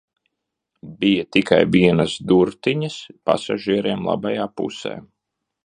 Bija 1.03 1.25
tikai 1.37 1.59
vienas 1.75 2.15
durvtiņas 2.33 2.97
pasažierim 3.31 4.05
labajā 4.11 4.51
pusē. 4.61 4.99